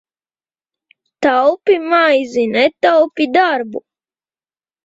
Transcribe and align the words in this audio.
Taupi 1.21 1.75
maizi, 1.91 2.43
netaupi 2.53 3.23
darbu! 3.35 3.79